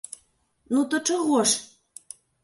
[0.75, 1.51] Ну, то чаго ж!